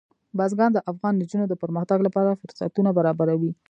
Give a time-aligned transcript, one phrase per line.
[0.37, 3.51] بزګان د افغان نجونو د پرمختګ لپاره فرصتونه برابروي.